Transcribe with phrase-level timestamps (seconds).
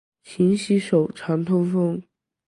[0.23, 2.01] 勤洗手，常通风。